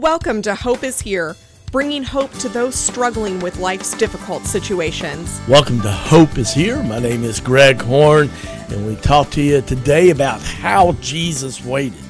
Welcome 0.00 0.42
to 0.42 0.56
Hope 0.56 0.82
is 0.82 1.00
Here, 1.00 1.36
bringing 1.70 2.02
hope 2.02 2.32
to 2.38 2.48
those 2.48 2.74
struggling 2.74 3.38
with 3.38 3.60
life's 3.60 3.96
difficult 3.96 4.44
situations. 4.44 5.40
Welcome 5.46 5.80
to 5.82 5.92
Hope 5.92 6.36
is 6.36 6.52
Here. 6.52 6.82
My 6.82 6.98
name 6.98 7.22
is 7.22 7.38
Greg 7.38 7.80
Horn, 7.80 8.28
and 8.70 8.88
we 8.88 8.96
talk 8.96 9.30
to 9.30 9.40
you 9.40 9.60
today 9.60 10.10
about 10.10 10.42
how 10.42 10.94
Jesus 10.94 11.64
waited. 11.64 12.02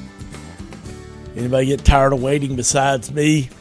Anybody 1.35 1.67
get 1.67 1.85
tired 1.85 2.13
of 2.13 2.23
waiting 2.23 2.55
besides 2.55 3.11
me? 3.11 3.51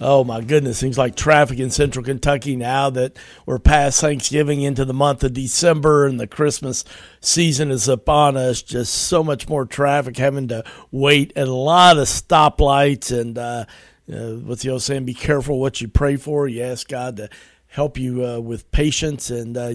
Oh 0.00 0.22
my 0.22 0.40
goodness, 0.42 0.78
seems 0.78 0.96
like 0.96 1.16
traffic 1.16 1.58
in 1.58 1.70
central 1.70 2.04
Kentucky 2.04 2.54
now 2.54 2.88
that 2.90 3.16
we're 3.46 3.58
past 3.58 4.00
Thanksgiving 4.00 4.62
into 4.62 4.84
the 4.84 4.94
month 4.94 5.24
of 5.24 5.32
December 5.32 6.06
and 6.06 6.20
the 6.20 6.28
Christmas 6.28 6.84
season 7.20 7.72
is 7.72 7.88
upon 7.88 8.36
us. 8.36 8.62
Just 8.62 8.94
so 8.94 9.24
much 9.24 9.48
more 9.48 9.66
traffic, 9.66 10.16
having 10.16 10.48
to 10.48 10.62
wait 10.92 11.32
at 11.34 11.48
a 11.48 11.52
lot 11.52 11.98
of 11.98 12.06
stoplights. 12.06 13.18
And 13.18 13.36
uh, 13.36 13.64
uh, 14.12 14.34
what's 14.34 14.62
the 14.62 14.70
old 14.70 14.82
saying? 14.82 15.04
Be 15.04 15.14
careful 15.14 15.58
what 15.58 15.80
you 15.80 15.88
pray 15.88 16.14
for. 16.14 16.46
You 16.46 16.62
ask 16.62 16.86
God 16.86 17.16
to 17.16 17.28
help 17.66 17.98
you 17.98 18.24
uh, 18.24 18.38
with 18.38 18.70
patience, 18.70 19.30
and 19.30 19.56
uh, 19.56 19.74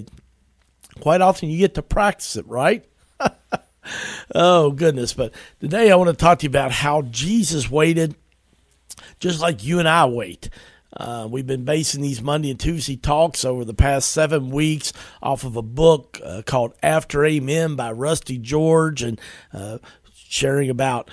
quite 1.01 1.19
often 1.19 1.49
you 1.49 1.57
get 1.57 1.75
to 1.75 1.81
practice 1.81 2.37
it, 2.37 2.47
right? 2.47 2.85
oh 4.33 4.71
goodness! 4.71 5.11
But 5.11 5.33
today 5.59 5.91
I 5.91 5.97
want 5.97 6.11
to 6.11 6.15
talk 6.15 6.39
to 6.39 6.43
you 6.43 6.49
about 6.49 6.71
how 6.71 7.01
Jesus 7.01 7.69
waited 7.69 8.15
just 9.19 9.39
like 9.39 9.63
you 9.63 9.79
and 9.79 9.87
I 9.87 10.05
wait. 10.05 10.49
Uh, 10.95 11.27
we've 11.29 11.47
been 11.47 11.65
basing 11.65 12.01
these 12.01 12.21
Monday 12.21 12.51
and 12.51 12.59
Tuesday 12.59 12.95
talks 12.95 13.43
over 13.43 13.65
the 13.65 13.73
past 13.73 14.11
seven 14.11 14.51
weeks 14.51 14.93
off 15.21 15.43
of 15.43 15.55
a 15.55 15.61
book 15.61 16.19
uh, 16.23 16.43
called 16.45 16.73
After 16.83 17.25
Amen 17.25 17.75
by 17.75 17.91
Rusty 17.91 18.37
George 18.37 19.01
and 19.01 19.19
uh, 19.53 19.79
sharing 20.13 20.69
about 20.69 21.09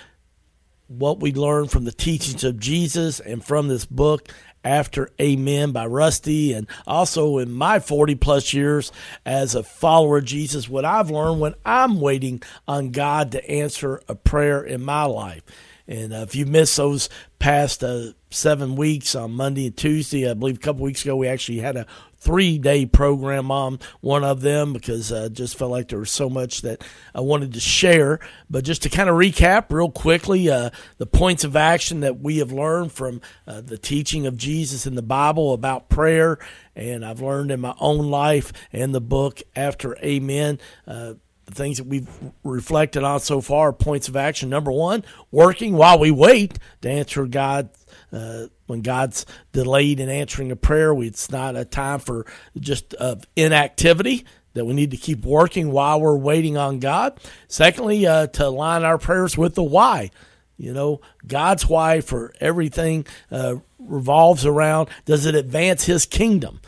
what 0.86 1.20
we 1.20 1.32
learned 1.32 1.70
from 1.70 1.84
the 1.84 1.92
teachings 1.92 2.44
of 2.44 2.58
Jesus 2.58 3.20
and 3.20 3.44
from 3.44 3.68
this 3.68 3.86
book. 3.86 4.28
After 4.62 5.08
Amen 5.18 5.72
by 5.72 5.86
Rusty, 5.86 6.52
and 6.52 6.66
also 6.86 7.38
in 7.38 7.50
my 7.50 7.78
40 7.78 8.16
plus 8.16 8.52
years 8.52 8.92
as 9.24 9.54
a 9.54 9.62
follower 9.62 10.18
of 10.18 10.26
Jesus, 10.26 10.68
what 10.68 10.84
I've 10.84 11.10
learned 11.10 11.40
when 11.40 11.54
I'm 11.64 11.98
waiting 11.98 12.42
on 12.68 12.90
God 12.90 13.32
to 13.32 13.50
answer 13.50 14.02
a 14.06 14.14
prayer 14.14 14.62
in 14.62 14.84
my 14.84 15.04
life. 15.04 15.42
And 15.90 16.12
uh, 16.12 16.18
if 16.18 16.36
you 16.36 16.46
missed 16.46 16.76
those 16.76 17.08
past 17.40 17.82
uh, 17.82 18.12
seven 18.30 18.76
weeks 18.76 19.16
on 19.16 19.32
Monday 19.32 19.66
and 19.66 19.76
Tuesday, 19.76 20.30
I 20.30 20.34
believe 20.34 20.56
a 20.56 20.60
couple 20.60 20.84
weeks 20.84 21.02
ago 21.04 21.16
we 21.16 21.26
actually 21.26 21.58
had 21.58 21.76
a 21.76 21.84
three 22.16 22.58
day 22.58 22.86
program 22.86 23.50
on 23.50 23.80
one 24.00 24.22
of 24.22 24.40
them 24.40 24.72
because 24.72 25.10
I 25.10 25.22
uh, 25.22 25.28
just 25.30 25.58
felt 25.58 25.72
like 25.72 25.88
there 25.88 25.98
was 25.98 26.12
so 26.12 26.30
much 26.30 26.62
that 26.62 26.84
I 27.12 27.22
wanted 27.22 27.54
to 27.54 27.60
share. 27.60 28.20
But 28.48 28.62
just 28.62 28.82
to 28.82 28.88
kind 28.88 29.10
of 29.10 29.16
recap 29.16 29.66
real 29.70 29.90
quickly, 29.90 30.48
uh, 30.48 30.70
the 30.98 31.06
points 31.06 31.42
of 31.42 31.56
action 31.56 32.00
that 32.00 32.20
we 32.20 32.38
have 32.38 32.52
learned 32.52 32.92
from 32.92 33.20
uh, 33.48 33.60
the 33.60 33.78
teaching 33.78 34.26
of 34.26 34.36
Jesus 34.36 34.86
in 34.86 34.94
the 34.94 35.02
Bible 35.02 35.52
about 35.52 35.88
prayer, 35.88 36.38
and 36.76 37.04
I've 37.04 37.20
learned 37.20 37.50
in 37.50 37.60
my 37.60 37.74
own 37.80 38.10
life 38.10 38.52
and 38.72 38.94
the 38.94 39.00
book 39.00 39.42
after 39.56 39.96
Amen. 40.04 40.60
Uh, 40.86 41.14
the 41.50 41.56
things 41.56 41.78
that 41.78 41.86
we've 41.86 42.08
reflected 42.44 43.04
on 43.04 43.20
so 43.20 43.40
far 43.40 43.72
points 43.72 44.08
of 44.08 44.16
action. 44.16 44.48
Number 44.48 44.72
one, 44.72 45.04
working 45.30 45.74
while 45.74 45.98
we 45.98 46.10
wait 46.10 46.58
to 46.82 46.90
answer 46.90 47.26
God. 47.26 47.70
Uh, 48.12 48.46
when 48.66 48.82
God's 48.82 49.24
delayed 49.52 50.00
in 50.00 50.08
answering 50.08 50.50
a 50.50 50.56
prayer, 50.56 50.92
it's 51.02 51.30
not 51.30 51.56
a 51.56 51.64
time 51.64 52.00
for 52.00 52.26
just 52.58 52.94
of 52.94 53.24
inactivity. 53.36 54.24
That 54.54 54.64
we 54.64 54.74
need 54.74 54.90
to 54.90 54.96
keep 54.96 55.24
working 55.24 55.70
while 55.70 56.00
we're 56.00 56.16
waiting 56.16 56.56
on 56.56 56.80
God. 56.80 57.20
Secondly, 57.46 58.04
uh, 58.04 58.26
to 58.28 58.48
align 58.48 58.82
our 58.82 58.98
prayers 58.98 59.38
with 59.38 59.54
the 59.54 59.62
why. 59.62 60.10
You 60.56 60.72
know, 60.72 61.00
God's 61.26 61.68
why 61.68 62.00
for 62.00 62.34
everything 62.40 63.06
uh, 63.30 63.56
revolves 63.78 64.44
around 64.44 64.90
does 65.04 65.24
it 65.24 65.34
advance 65.34 65.84
His 65.84 66.04
kingdom? 66.04 66.60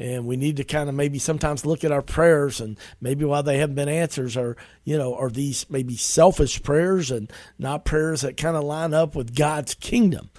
And 0.00 0.24
we 0.24 0.36
need 0.36 0.56
to 0.56 0.64
kind 0.64 0.88
of 0.88 0.94
maybe 0.94 1.18
sometimes 1.18 1.66
look 1.66 1.84
at 1.84 1.92
our 1.92 2.00
prayers 2.02 2.58
and 2.60 2.78
maybe 3.02 3.24
why 3.26 3.42
they 3.42 3.58
haven't 3.58 3.74
been 3.76 3.88
answers 3.88 4.36
are 4.36 4.56
you 4.82 4.96
know 4.96 5.14
are 5.14 5.30
these 5.30 5.66
maybe 5.68 5.94
selfish 5.94 6.62
prayers 6.62 7.10
and 7.10 7.30
not 7.58 7.84
prayers 7.84 8.22
that 8.22 8.38
kind 8.38 8.56
of 8.56 8.64
line 8.64 8.94
up 8.94 9.14
with 9.14 9.36
God's 9.36 9.74
kingdom. 9.74 10.30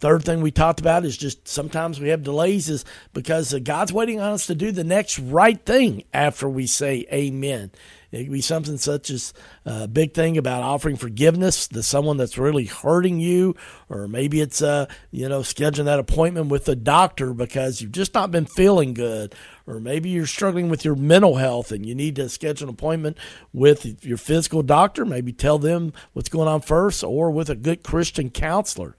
Third 0.00 0.24
thing 0.24 0.40
we 0.40 0.50
talked 0.50 0.80
about 0.80 1.04
is 1.04 1.14
just 1.14 1.46
sometimes 1.46 2.00
we 2.00 2.08
have 2.08 2.22
delays 2.22 2.70
is 2.70 2.86
because 3.12 3.52
God's 3.62 3.92
waiting 3.92 4.18
on 4.18 4.32
us 4.32 4.46
to 4.46 4.54
do 4.54 4.72
the 4.72 4.82
next 4.82 5.18
right 5.18 5.62
thing 5.62 6.04
after 6.14 6.48
we 6.48 6.66
say 6.66 7.06
amen. 7.12 7.70
It 8.10 8.24
could 8.24 8.32
be 8.32 8.40
something 8.40 8.78
such 8.78 9.10
as 9.10 9.34
a 9.66 9.86
big 9.86 10.14
thing 10.14 10.38
about 10.38 10.62
offering 10.62 10.96
forgiveness 10.96 11.68
to 11.68 11.82
someone 11.82 12.16
that's 12.16 12.38
really 12.38 12.64
hurting 12.64 13.20
you, 13.20 13.54
or 13.90 14.08
maybe 14.08 14.40
it's 14.40 14.62
uh, 14.62 14.86
you 15.10 15.28
know 15.28 15.40
scheduling 15.40 15.84
that 15.84 16.00
appointment 16.00 16.48
with 16.48 16.64
the 16.64 16.74
doctor 16.74 17.34
because 17.34 17.82
you've 17.82 17.92
just 17.92 18.14
not 18.14 18.30
been 18.30 18.46
feeling 18.46 18.94
good, 18.94 19.34
or 19.66 19.80
maybe 19.80 20.08
you're 20.08 20.26
struggling 20.26 20.70
with 20.70 20.82
your 20.82 20.96
mental 20.96 21.36
health 21.36 21.72
and 21.72 21.84
you 21.84 21.94
need 21.94 22.16
to 22.16 22.30
schedule 22.30 22.68
an 22.68 22.74
appointment 22.74 23.18
with 23.52 24.02
your 24.02 24.16
physical 24.16 24.62
doctor. 24.62 25.04
Maybe 25.04 25.32
tell 25.32 25.58
them 25.58 25.92
what's 26.14 26.30
going 26.30 26.48
on 26.48 26.62
first, 26.62 27.04
or 27.04 27.30
with 27.30 27.50
a 27.50 27.54
good 27.54 27.82
Christian 27.82 28.30
counselor. 28.30 28.96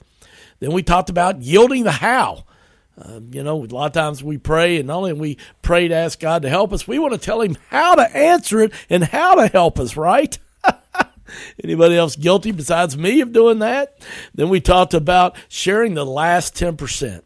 Then 0.61 0.71
we 0.71 0.83
talked 0.83 1.09
about 1.09 1.41
yielding 1.41 1.83
the 1.83 1.91
how. 1.91 2.45
Uh, 2.97 3.19
you 3.31 3.43
know, 3.43 3.63
a 3.63 3.65
lot 3.65 3.87
of 3.87 3.93
times 3.93 4.23
we 4.23 4.37
pray, 4.37 4.77
and 4.77 4.87
not 4.87 4.97
only 4.97 5.13
we 5.13 5.37
pray 5.61 5.87
to 5.87 5.95
ask 5.95 6.19
God 6.19 6.43
to 6.43 6.49
help 6.49 6.71
us, 6.71 6.87
we 6.87 6.99
want 6.99 7.13
to 7.13 7.19
tell 7.19 7.41
Him 7.41 7.57
how 7.69 7.95
to 7.95 8.15
answer 8.15 8.61
it 8.61 8.71
and 8.89 9.03
how 9.03 9.35
to 9.35 9.47
help 9.47 9.79
us, 9.79 9.97
right? 9.97 10.37
Anybody 11.63 11.97
else 11.97 12.15
guilty 12.15 12.51
besides 12.51 12.95
me 12.95 13.21
of 13.21 13.33
doing 13.33 13.59
that? 13.59 13.97
Then 14.35 14.49
we 14.49 14.61
talked 14.61 14.93
about 14.93 15.35
sharing 15.49 15.95
the 15.95 16.05
last 16.05 16.53
10%. 16.55 17.23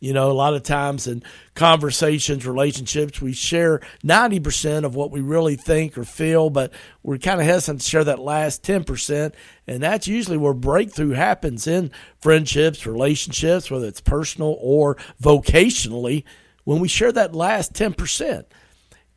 You 0.00 0.12
know, 0.12 0.30
a 0.30 0.32
lot 0.32 0.54
of 0.54 0.62
times 0.62 1.08
in 1.08 1.24
conversations, 1.54 2.46
relationships, 2.46 3.20
we 3.20 3.32
share 3.32 3.80
90% 4.04 4.84
of 4.84 4.94
what 4.94 5.10
we 5.10 5.20
really 5.20 5.56
think 5.56 5.98
or 5.98 6.04
feel, 6.04 6.50
but 6.50 6.72
we're 7.02 7.18
kind 7.18 7.40
of 7.40 7.46
hesitant 7.46 7.80
to 7.80 7.88
share 7.88 8.04
that 8.04 8.20
last 8.20 8.62
10%. 8.62 9.34
And 9.66 9.82
that's 9.82 10.06
usually 10.06 10.36
where 10.36 10.54
breakthrough 10.54 11.10
happens 11.10 11.66
in 11.66 11.90
friendships, 12.20 12.86
relationships, 12.86 13.70
whether 13.70 13.86
it's 13.86 14.00
personal 14.00 14.56
or 14.60 14.96
vocationally, 15.20 16.22
when 16.62 16.78
we 16.78 16.88
share 16.88 17.12
that 17.12 17.34
last 17.34 17.72
10%. 17.72 18.44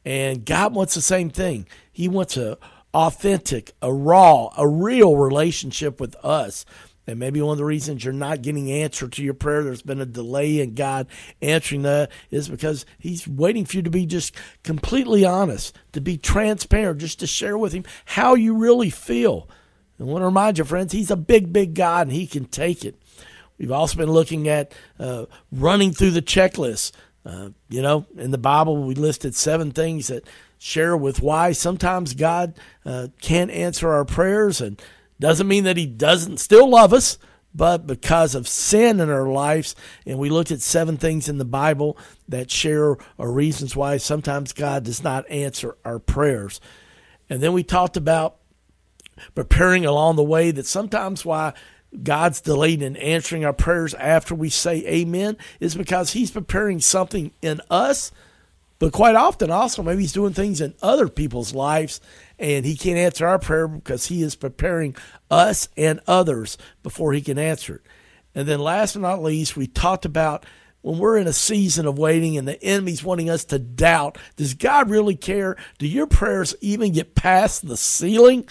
And 0.03 0.45
God 0.45 0.73
wants 0.73 0.95
the 0.95 1.01
same 1.01 1.29
thing. 1.29 1.67
He 1.91 2.07
wants 2.07 2.37
a 2.37 2.57
authentic, 2.93 3.71
a 3.81 3.93
raw, 3.93 4.49
a 4.57 4.67
real 4.67 5.15
relationship 5.15 5.99
with 5.99 6.15
us 6.23 6.65
and 7.07 7.19
maybe 7.19 7.41
one 7.41 7.53
of 7.53 7.57
the 7.57 7.65
reasons 7.65 8.03
you're 8.03 8.13
not 8.13 8.41
getting 8.41 8.71
answer 8.71 9.07
to 9.07 9.23
your 9.23 9.33
prayer, 9.33 9.63
there's 9.63 9.81
been 9.81 10.01
a 10.01 10.05
delay 10.05 10.59
in 10.59 10.75
God 10.75 11.07
answering 11.41 11.81
that, 11.81 12.11
is 12.29 12.47
because 12.47 12.85
He's 12.99 13.27
waiting 13.27 13.65
for 13.65 13.77
you 13.77 13.81
to 13.83 13.89
be 13.89 14.05
just 14.05 14.35
completely 14.63 15.25
honest, 15.25 15.75
to 15.93 16.01
be 16.01 16.17
transparent, 16.17 16.99
just 16.99 17.19
to 17.19 17.27
share 17.27 17.57
with 17.57 17.73
Him 17.73 17.85
how 18.05 18.35
you 18.35 18.55
really 18.55 18.89
feel. 18.89 19.49
And 19.97 20.07
I 20.07 20.11
want 20.11 20.21
to 20.21 20.27
remind 20.27 20.57
you, 20.57 20.63
friends, 20.63 20.93
He's 20.93 21.11
a 21.11 21.17
big, 21.17 21.51
big 21.51 21.73
God 21.73 22.07
and 22.07 22.15
He 22.15 22.27
can 22.27 22.45
take 22.45 22.85
it. 22.85 22.95
We've 23.57 23.71
also 23.71 23.97
been 23.97 24.11
looking 24.11 24.47
at 24.47 24.73
uh, 24.99 25.25
running 25.51 25.91
through 25.91 26.11
the 26.11 26.21
checklist. 26.21 26.91
Uh, 27.23 27.49
you 27.69 27.81
know, 27.81 28.05
in 28.17 28.31
the 28.31 28.37
Bible, 28.39 28.83
we 28.83 28.95
listed 28.95 29.35
seven 29.35 29.71
things 29.71 30.07
that 30.07 30.27
share 30.57 30.95
with 30.95 31.21
why 31.21 31.51
sometimes 31.51 32.13
God 32.13 32.55
uh, 32.85 33.07
can't 33.21 33.51
answer 33.51 33.89
our 33.89 34.05
prayers 34.05 34.61
and 34.61 34.81
doesn't 35.21 35.47
mean 35.47 35.63
that 35.65 35.77
he 35.77 35.85
doesn't 35.85 36.39
still 36.39 36.67
love 36.67 36.93
us, 36.93 37.17
but 37.53 37.85
because 37.85 38.33
of 38.33 38.47
sin 38.47 38.99
in 38.99 39.09
our 39.09 39.27
lives, 39.27 39.75
and 40.05 40.17
we 40.17 40.29
looked 40.29 40.51
at 40.51 40.61
seven 40.61 40.97
things 40.97 41.29
in 41.29 41.37
the 41.37 41.45
Bible 41.45 41.97
that 42.27 42.49
share 42.49 42.97
are 43.19 43.31
reasons 43.31 43.75
why 43.75 43.97
sometimes 43.97 44.51
God 44.51 44.83
does 44.83 45.03
not 45.03 45.29
answer 45.29 45.77
our 45.85 45.99
prayers. 45.99 46.59
And 47.29 47.41
then 47.41 47.53
we 47.53 47.63
talked 47.63 47.97
about 47.97 48.37
preparing 49.35 49.85
along 49.85 50.15
the 50.15 50.23
way 50.23 50.49
that 50.49 50.65
sometimes 50.65 51.23
why 51.23 51.53
God's 52.01 52.41
delayed 52.41 52.81
in 52.81 52.95
answering 52.97 53.45
our 53.45 53.53
prayers 53.53 53.93
after 53.93 54.33
we 54.33 54.49
say 54.49 54.77
amen 54.87 55.37
is 55.59 55.75
because 55.75 56.13
he's 56.13 56.31
preparing 56.31 56.79
something 56.79 57.31
in 57.41 57.61
us 57.69 58.11
but 58.81 58.93
quite 58.93 59.15
often, 59.15 59.51
also, 59.51 59.83
maybe 59.83 60.01
he's 60.01 60.11
doing 60.11 60.33
things 60.33 60.59
in 60.59 60.73
other 60.81 61.07
people's 61.07 61.53
lives 61.53 62.01
and 62.39 62.65
he 62.65 62.75
can't 62.75 62.97
answer 62.97 63.27
our 63.27 63.37
prayer 63.37 63.67
because 63.67 64.07
he 64.07 64.23
is 64.23 64.35
preparing 64.35 64.95
us 65.29 65.69
and 65.77 65.99
others 66.07 66.57
before 66.81 67.13
he 67.13 67.21
can 67.21 67.37
answer 67.37 67.75
it. 67.75 67.81
And 68.33 68.47
then, 68.47 68.59
last 68.59 68.93
but 68.93 69.01
not 69.01 69.21
least, 69.21 69.55
we 69.55 69.67
talked 69.67 70.05
about 70.05 70.47
when 70.81 70.97
we're 70.97 71.19
in 71.19 71.27
a 71.27 71.31
season 71.31 71.85
of 71.85 71.99
waiting 71.99 72.39
and 72.39 72.47
the 72.47 72.59
enemy's 72.63 73.03
wanting 73.03 73.29
us 73.29 73.45
to 73.45 73.59
doubt 73.59 74.17
does 74.35 74.55
God 74.55 74.89
really 74.89 75.15
care? 75.15 75.57
Do 75.77 75.85
your 75.85 76.07
prayers 76.07 76.55
even 76.59 76.91
get 76.91 77.13
past 77.13 77.67
the 77.67 77.77
ceiling? 77.77 78.47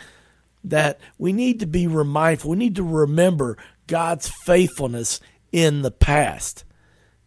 That 0.63 1.01
we 1.19 1.33
need 1.33 1.59
to 1.59 1.67
be 1.67 1.89
remindful, 1.89 2.53
we 2.53 2.57
need 2.57 2.77
to 2.77 2.85
remember 2.85 3.57
God's 3.89 4.29
faithfulness 4.29 5.19
in 5.51 5.83
the 5.83 5.91
past. 5.91 6.65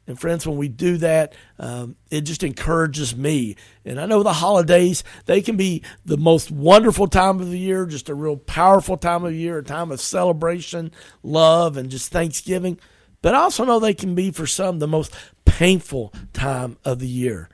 And 0.05 0.19
friends, 0.19 0.45
when 0.45 0.57
we 0.57 0.67
do 0.67 0.97
that, 0.97 1.33
um, 1.57 1.95
it 2.11 2.21
just 2.21 2.43
encourages 2.43 3.15
me. 3.15 3.55
And 3.85 4.01
I 4.01 4.05
know 4.05 4.21
the 4.21 4.33
holidays, 4.33 5.03
they 5.25 5.41
can 5.41 5.55
be 5.55 5.81
the 6.05 6.17
most 6.17 6.51
wonderful 6.51 7.07
time 7.07 7.39
of 7.39 7.49
the 7.49 7.59
year, 7.59 7.85
just 7.85 8.09
a 8.09 8.15
real 8.15 8.35
powerful 8.35 8.97
time 8.97 9.23
of 9.23 9.33
year, 9.33 9.59
a 9.59 9.63
time 9.63 9.91
of 9.91 10.01
celebration, 10.01 10.91
love, 11.21 11.77
and 11.77 11.89
just 11.89 12.11
thanksgiving. 12.11 12.79
But 13.21 13.33
I 13.33 13.39
also 13.39 13.63
know 13.63 13.79
they 13.79 13.93
can 13.93 14.13
be 14.13 14.31
for 14.31 14.45
some 14.45 14.79
the 14.79 14.87
most 14.87 15.13
painful 15.45 16.13
time 16.33 16.77
of 16.83 16.99
the 16.99 17.07
year. 17.07 17.47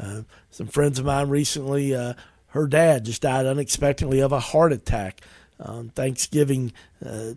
Uh, 0.00 0.22
some 0.50 0.68
friends 0.68 0.98
of 0.98 1.04
mine 1.04 1.28
recently, 1.28 1.94
uh, 1.94 2.14
her 2.48 2.66
dad 2.66 3.04
just 3.04 3.20
died 3.20 3.44
unexpectedly 3.44 4.20
of 4.20 4.32
a 4.32 4.40
heart 4.40 4.72
attack 4.72 5.20
on 5.58 5.90
Thanksgiving 5.90 6.72
uh, 7.04 7.34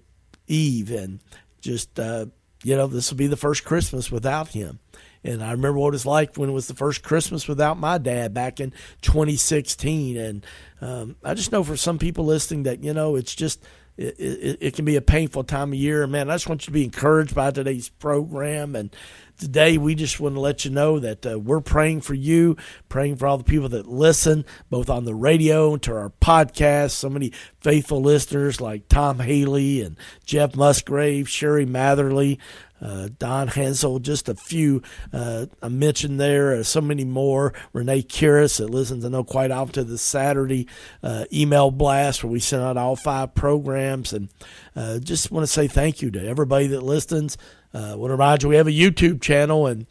Eve. 0.48 0.92
And 0.92 1.20
just, 1.60 2.00
uh, 2.00 2.28
you 2.64 2.76
know, 2.76 2.88
this 2.88 3.12
will 3.12 3.18
be 3.18 3.28
the 3.28 3.38
first 3.38 3.64
Christmas 3.64 4.12
without 4.12 4.50
him. 4.50 4.80
And 5.24 5.44
I 5.44 5.52
remember 5.52 5.80
what 5.80 5.94
it's 5.94 6.06
like 6.06 6.36
when 6.36 6.50
it 6.50 6.54
was 6.54 6.68
the 6.68 6.74
first 6.74 7.04
Christmas 7.04 7.48
without 7.48 7.78
my 7.78 7.98
dad 7.98 8.34
back 8.34 8.60
in 8.60 8.74
2016. 9.02 10.18
And 10.18 10.46
um, 10.82 11.16
I 11.24 11.34
just 11.34 11.52
know 11.52 11.64
for 11.64 11.78
some 11.78 11.98
people 11.98 12.26
listening 12.26 12.64
that, 12.64 12.84
you 12.84 12.94
know, 12.94 13.16
it's 13.16 13.34
just 13.34 13.64
it, 13.98 14.20
it, 14.20 14.58
it, 14.60 14.74
can 14.76 14.86
be 14.86 14.96
a 14.96 15.02
painful 15.02 15.44
time 15.44 15.72
of 15.72 15.78
year. 15.78 16.06
Man, 16.08 16.30
I 16.30 16.34
just 16.34 16.50
want 16.50 16.64
you 16.64 16.68
to 16.68 16.72
be 16.72 16.84
encouraged 16.84 17.36
by 17.36 17.52
today's 17.52 17.90
program. 17.90 18.76
And 18.76 18.96
today 19.38 19.78
we 19.78 19.94
just 19.94 20.20
want 20.20 20.36
to 20.36 20.42
let 20.42 20.66
you 20.66 20.72
know 20.72 21.00
that 21.00 21.26
uh, 21.26 21.38
we're 21.38 21.62
praying 21.62 22.02
for 22.02 22.16
you, 22.16 22.58
praying 22.90 23.18
for 23.18 23.28
all 23.28 23.38
the 23.38 23.44
people 23.44 23.70
that 23.70 23.88
listen, 23.88 24.46
both 24.72 24.90
on 24.90 25.06
the 25.06 25.14
radio 25.14 25.74
and 25.74 25.82
to 25.84 25.96
our 25.96 26.10
podcast. 26.10 26.92
So 26.92 27.10
many 27.10 27.34
faithful 27.62 28.02
listeners 28.02 28.60
like 28.60 28.88
Tom 28.88 29.20
Haley 29.20 29.82
and 29.82 29.98
Jeff 30.26 30.56
Musgrave, 30.56 31.30
Sherry 31.30 31.66
Matherly, 31.66 32.40
uh, 32.84 33.08
Don 33.18 33.48
Hansel, 33.48 34.00
just 34.00 34.28
a 34.28 34.36
few 34.36 34.82
uh, 35.14 35.46
I 35.62 35.70
mentioned 35.70 36.20
there. 36.20 36.54
Uh, 36.54 36.64
so 36.64 36.82
many 36.82 37.06
more. 37.06 37.54
Renee 37.72 38.04
Kiris 38.04 38.58
that 38.58 38.70
listens, 38.70 39.06
I 39.06 39.10
know, 39.10 39.24
quite 39.24 39.52
often 39.52 39.74
to 39.74 39.84
the 39.86 39.98
Saturday 39.98 40.68
uh, 41.02 41.26
email 41.32 41.72
blast 41.72 42.24
where 42.24 42.32
we 42.32 42.40
send 42.40 42.62
out 42.62 42.78
all 42.78 42.96
five 42.96 43.34
programs. 43.34 44.12
And 44.12 44.30
uh, 44.76 45.00
just 45.00 45.32
want 45.32 45.44
to 45.44 45.52
say 45.52 45.68
thank 45.68 46.02
you 46.02 46.12
to 46.12 46.28
everybody 46.28 46.68
that 46.68 46.82
listens. 46.82 47.38
Uh, 47.74 47.96
want 47.98 48.10
to 48.10 48.14
remind 48.14 48.44
you 48.44 48.50
we 48.50 48.56
have 48.58 48.68
a 48.68 48.72
YouTube 48.72 49.20
channel, 49.20 49.66
and 49.66 49.88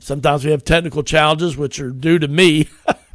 sometimes 0.00 0.44
we 0.44 0.52
have 0.52 0.62
technical 0.62 1.02
challenges, 1.02 1.56
which 1.56 1.80
are 1.80 1.90
due 1.90 2.20
to 2.20 2.28
me. 2.28 2.68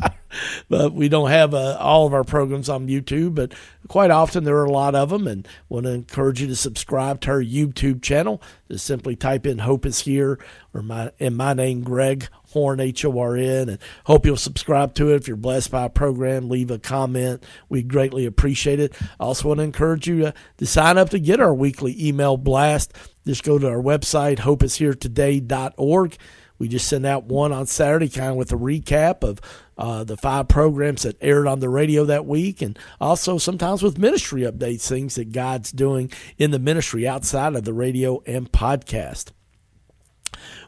but 0.69 0.93
we 0.93 1.09
don't 1.09 1.29
have 1.29 1.53
uh, 1.53 1.77
all 1.79 2.07
of 2.07 2.13
our 2.13 2.23
programs 2.23 2.69
on 2.69 2.87
YouTube. 2.87 3.35
But 3.35 3.53
quite 3.87 4.11
often 4.11 4.43
there 4.43 4.57
are 4.57 4.65
a 4.65 4.71
lot 4.71 4.95
of 4.95 5.09
them, 5.09 5.27
and 5.27 5.47
want 5.69 5.85
to 5.85 5.91
encourage 5.91 6.41
you 6.41 6.47
to 6.47 6.55
subscribe 6.55 7.21
to 7.21 7.31
our 7.31 7.41
YouTube 7.41 8.01
channel. 8.01 8.41
Just 8.69 8.85
simply 8.85 9.15
type 9.15 9.45
in 9.45 9.59
"Hope 9.59 9.85
is 9.85 10.01
Here" 10.01 10.39
or 10.73 10.81
my 10.81 11.11
in 11.19 11.35
my 11.35 11.53
name, 11.53 11.83
Greg 11.83 12.27
Horn 12.51 12.79
H 12.79 13.05
O 13.05 13.17
R 13.17 13.35
N, 13.35 13.69
and 13.69 13.79
hope 14.05 14.25
you'll 14.25 14.37
subscribe 14.37 14.93
to 14.95 15.11
it. 15.11 15.15
If 15.17 15.27
you're 15.27 15.37
blessed 15.37 15.71
by 15.71 15.85
a 15.85 15.89
program, 15.89 16.49
leave 16.49 16.71
a 16.71 16.79
comment. 16.79 17.43
We 17.69 17.83
greatly 17.83 18.25
appreciate 18.25 18.79
it. 18.79 18.93
I 19.19 19.25
also 19.25 19.47
want 19.47 19.59
to 19.59 19.63
encourage 19.63 20.07
you 20.07 20.21
to, 20.21 20.33
to 20.57 20.65
sign 20.65 20.97
up 20.97 21.09
to 21.09 21.19
get 21.19 21.39
our 21.39 21.53
weekly 21.53 21.95
email 22.07 22.37
blast. 22.37 22.93
Just 23.25 23.43
go 23.43 23.59
to 23.59 23.69
our 23.69 23.81
website, 23.81 24.39
hopeisheretoday.org. 24.39 26.17
We 26.61 26.67
just 26.67 26.87
send 26.87 27.07
out 27.07 27.23
one 27.23 27.51
on 27.51 27.65
Saturday, 27.65 28.07
kind 28.07 28.29
of 28.29 28.35
with 28.35 28.51
a 28.51 28.55
recap 28.55 29.23
of 29.23 29.41
uh, 29.79 30.03
the 30.03 30.15
five 30.15 30.47
programs 30.47 31.01
that 31.01 31.17
aired 31.19 31.47
on 31.47 31.59
the 31.59 31.69
radio 31.69 32.05
that 32.05 32.27
week, 32.27 32.61
and 32.61 32.77
also 32.99 33.39
sometimes 33.39 33.81
with 33.81 33.97
ministry 33.97 34.43
updates, 34.43 34.87
things 34.87 35.15
that 35.15 35.31
God's 35.31 35.71
doing 35.71 36.11
in 36.37 36.51
the 36.51 36.59
ministry 36.59 37.07
outside 37.07 37.55
of 37.55 37.63
the 37.63 37.73
radio 37.73 38.21
and 38.27 38.51
podcast. 38.51 39.31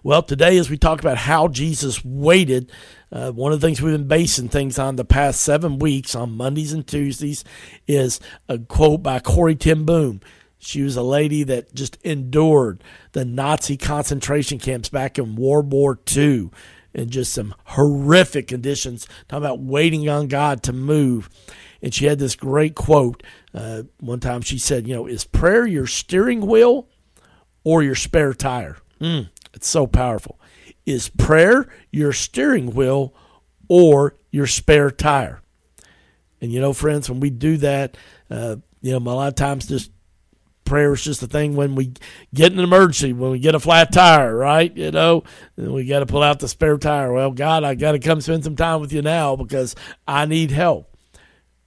Well, 0.02 0.24
today, 0.24 0.58
as 0.58 0.68
we 0.68 0.78
talk 0.78 1.00
about 1.00 1.18
how 1.18 1.48
Jesus 1.48 2.04
waited, 2.04 2.72
uh, 3.12 3.30
one 3.30 3.54
of 3.54 3.62
the 3.62 3.68
things 3.68 3.80
we've 3.80 3.94
been 3.94 4.08
basing 4.08 4.50
things 4.50 4.80
on 4.80 4.96
the 4.96 5.06
past 5.06 5.42
seven 5.42 5.78
weeks 5.78 6.16
on 6.16 6.32
Mondays 6.32 6.74
and 6.74 6.88
Tuesdays 6.88 7.44
is 7.88 8.20
a 8.50 8.58
quote 8.58 9.04
by 9.04 9.20
Corrie 9.20 9.56
ten 9.56 9.86
Boom. 9.86 10.22
She 10.64 10.82
was 10.82 10.96
a 10.96 11.04
lady 11.04 11.44
that 11.44 11.76
just 11.76 11.98
endured 12.04 12.84
the 13.12 13.26
Nazi 13.26 13.78
concentration 13.78 14.60
camps 14.60 14.90
back 14.90 15.20
in 15.20 15.36
World 15.36 15.72
War 15.72 16.00
II 16.16 16.50
in 16.94 17.10
just 17.10 17.34
some 17.34 17.54
horrific 17.66 18.48
conditions, 18.48 19.08
talking 19.28 19.44
about 19.44 19.60
waiting 19.60 20.08
on 20.08 20.28
God 20.28 20.64
to 20.64 20.74
move. 20.74 21.30
And 21.82 21.94
she 21.94 22.06
had 22.06 22.20
this 22.20 22.36
great 22.36 22.76
quote. 22.76 23.24
Uh, 23.54 23.84
one 24.00 24.20
time 24.20 24.42
she 24.42 24.58
said, 24.58 24.88
You 24.88 24.96
know, 24.96 25.08
is 25.08 25.26
prayer 25.26 25.66
your 25.66 25.88
steering 25.88 26.46
wheel 26.48 26.88
or 27.64 27.84
your 27.84 27.96
spare 27.96 28.34
tire? 28.34 28.78
Mm, 29.02 29.30
it's 29.54 29.68
so 29.68 29.86
powerful. 29.86 30.40
Is 30.86 31.10
prayer 31.10 31.68
your 31.92 32.14
steering 32.14 32.74
wheel 32.74 33.14
or 33.68 34.16
your 34.32 34.48
spare 34.48 34.92
tire? 34.92 35.42
And 36.40 36.52
you 36.52 36.62
know, 36.62 36.74
friends, 36.74 37.10
when 37.10 37.20
we 37.20 37.30
do 37.30 37.58
that, 37.58 37.98
uh, 38.30 38.58
you 38.82 38.92
know, 38.92 39.12
a 39.12 39.16
lot 39.16 39.28
of 39.28 39.36
times 39.36 39.68
just 39.68 39.92
prayer 40.66 40.94
is 40.94 41.04
just 41.04 41.24
a 41.24 41.28
thing 41.28 41.56
when 41.56 41.76
we 41.76 41.94
get 42.34 42.52
in 42.52 42.60
an 42.60 42.64
emergency, 42.64 43.14
when 43.14 43.32
we 43.32 43.40
get 43.40 43.56
a 43.56 43.60
flat 43.60 43.92
tire, 43.92 44.36
right? 44.36 44.76
You 44.76 44.92
know, 44.92 45.24
we 45.58 45.86
got 45.86 46.00
to 46.00 46.06
pull 46.06 46.24
out 46.24 46.40
the 46.40 46.48
spare 46.48 46.78
tire. 46.78 47.12
Well, 47.12 47.32
God, 47.32 47.64
I 47.64 47.76
got 47.76 47.94
to 47.94 48.00
come 48.00 48.22
spend 48.22 48.44
some 48.44 48.56
time 48.56 48.82
with 48.82 48.94
you 48.94 49.02
now 49.02 49.36
because 49.36 49.76
I 50.08 50.26
need 50.26 50.52
help. 50.52 50.96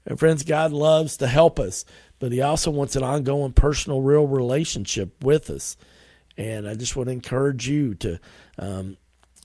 And 0.07 0.19
friends, 0.19 0.45
God 0.45 0.73
loves 0.73 1.17
to 1.19 1.27
help 1.27 1.59
us, 1.59 1.85
but 2.19 2.33
He 2.33 2.41
also 2.41 2.71
wants 2.71 2.97
an 2.97 3.03
ongoing 3.03 3.53
personal, 3.53 4.03
real 4.03 4.27
relationship 4.27 5.23
with 5.23 5.51
us. 5.51 5.77
And 6.37 6.69
I 6.69 6.75
just 6.75 6.97
want 6.97 7.09
to 7.09 7.13
encourage 7.13 7.67
you 7.67 7.95
to 7.97 8.21
um, 8.59 8.97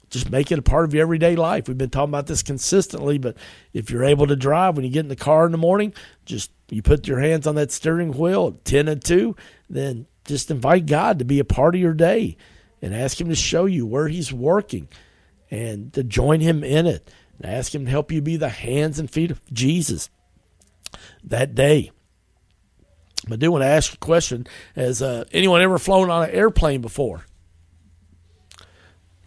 just 0.09 0.29
make 0.29 0.51
it 0.51 0.59
a 0.59 0.61
part 0.61 0.85
of 0.85 0.93
your 0.93 1.03
everyday 1.03 1.35
life. 1.35 1.67
We've 1.67 1.77
been 1.77 1.89
talking 1.89 2.09
about 2.09 2.27
this 2.27 2.43
consistently, 2.43 3.17
but 3.17 3.37
if 3.73 3.89
you're 3.89 4.03
able 4.03 4.27
to 4.27 4.35
drive 4.35 4.75
when 4.75 4.85
you 4.85 4.91
get 4.91 4.99
in 5.01 5.07
the 5.07 5.15
car 5.15 5.45
in 5.45 5.51
the 5.51 5.57
morning, 5.57 5.93
just 6.25 6.51
you 6.71 6.81
put 6.81 7.07
your 7.07 7.19
hands 7.19 7.47
on 7.47 7.55
that 7.55 7.71
steering 7.71 8.13
wheel 8.13 8.55
at 8.55 8.65
10 8.65 8.87
and 8.87 9.03
2, 9.03 9.35
then 9.69 10.07
just 10.25 10.51
invite 10.51 10.85
God 10.85 11.19
to 11.19 11.25
be 11.25 11.39
a 11.39 11.45
part 11.45 11.75
of 11.75 11.81
your 11.81 11.93
day 11.93 12.37
and 12.81 12.93
ask 12.93 13.19
Him 13.19 13.29
to 13.29 13.35
show 13.35 13.65
you 13.65 13.85
where 13.85 14.07
He's 14.07 14.31
working 14.31 14.87
and 15.49 15.91
to 15.93 16.03
join 16.03 16.39
Him 16.39 16.63
in 16.63 16.87
it 16.87 17.11
and 17.37 17.51
ask 17.51 17.73
Him 17.73 17.85
to 17.85 17.91
help 17.91 18.11
you 18.11 18.21
be 18.21 18.37
the 18.37 18.49
hands 18.49 18.99
and 18.99 19.09
feet 19.09 19.31
of 19.31 19.41
Jesus 19.53 20.09
that 21.23 21.55
day. 21.55 21.91
I 23.31 23.35
do 23.35 23.51
want 23.51 23.63
to 23.63 23.67
ask 23.67 23.93
a 23.93 23.97
question 23.97 24.47
Has 24.75 25.01
uh, 25.01 25.25
anyone 25.31 25.61
ever 25.61 25.77
flown 25.77 26.09
on 26.09 26.23
an 26.23 26.31
airplane 26.31 26.81
before? 26.81 27.25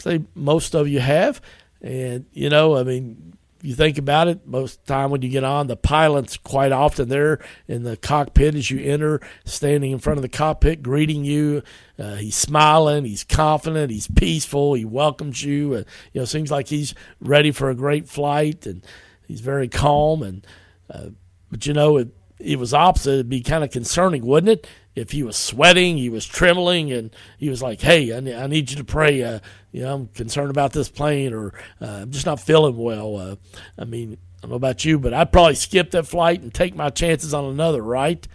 say 0.04 0.22
most 0.34 0.74
of 0.74 0.86
you 0.86 1.00
have. 1.00 1.40
And, 1.82 2.26
you 2.32 2.48
know, 2.48 2.76
I 2.76 2.84
mean, 2.84 3.36
you 3.64 3.74
think 3.74 3.96
about 3.96 4.28
it, 4.28 4.46
most 4.46 4.84
time 4.86 5.10
when 5.10 5.22
you 5.22 5.30
get 5.30 5.42
on, 5.42 5.68
the 5.68 5.76
pilot's 5.76 6.36
quite 6.36 6.70
often 6.70 7.08
there 7.08 7.38
in 7.66 7.82
the 7.82 7.96
cockpit 7.96 8.54
as 8.54 8.70
you 8.70 8.80
enter, 8.80 9.20
standing 9.44 9.90
in 9.90 9.98
front 9.98 10.18
of 10.18 10.22
the 10.22 10.28
cockpit, 10.28 10.82
greeting 10.82 11.24
you. 11.24 11.62
Uh, 11.98 12.16
he's 12.16 12.36
smiling, 12.36 13.04
he's 13.04 13.24
confident, 13.24 13.90
he's 13.90 14.06
peaceful, 14.08 14.74
he 14.74 14.84
welcomes 14.84 15.42
you. 15.42 15.74
Uh, 15.74 15.84
you 16.12 16.20
know, 16.20 16.24
seems 16.26 16.50
like 16.50 16.68
he's 16.68 16.94
ready 17.20 17.50
for 17.50 17.70
a 17.70 17.74
great 17.74 18.06
flight, 18.08 18.66
and 18.66 18.84
he's 19.26 19.40
very 19.40 19.68
calm. 19.68 20.22
And 20.22 20.46
uh, 20.90 21.06
but 21.50 21.64
you 21.64 21.72
know, 21.72 21.96
it, 21.96 22.08
it 22.38 22.58
was 22.58 22.74
opposite. 22.74 23.12
It'd 23.12 23.28
be 23.30 23.40
kind 23.40 23.64
of 23.64 23.70
concerning, 23.70 24.26
wouldn't 24.26 24.50
it? 24.50 24.66
If 24.94 25.10
he 25.10 25.22
was 25.22 25.36
sweating, 25.36 25.96
he 25.96 26.08
was 26.08 26.24
trembling, 26.24 26.92
and 26.92 27.10
he 27.38 27.48
was 27.48 27.62
like, 27.62 27.80
"Hey, 27.80 28.14
I, 28.16 28.20
need, 28.20 28.34
I 28.34 28.46
need 28.46 28.70
you 28.70 28.76
to 28.76 28.84
pray. 28.84 29.22
Uh, 29.22 29.40
you 29.72 29.82
know, 29.82 29.94
I'm 29.94 30.06
concerned 30.08 30.50
about 30.50 30.72
this 30.72 30.88
plane, 30.88 31.32
or 31.32 31.52
uh, 31.80 32.02
I'm 32.02 32.10
just 32.10 32.26
not 32.26 32.40
feeling 32.40 32.76
well." 32.76 33.16
Uh, 33.16 33.36
I 33.78 33.84
mean, 33.84 34.18
I 34.38 34.42
don't 34.42 34.50
know 34.50 34.56
about 34.56 34.84
you, 34.84 34.98
but 34.98 35.12
I'd 35.12 35.32
probably 35.32 35.56
skip 35.56 35.90
that 35.92 36.06
flight 36.06 36.42
and 36.42 36.52
take 36.52 36.76
my 36.76 36.90
chances 36.90 37.34
on 37.34 37.44
another, 37.46 37.82
right? 37.82 38.26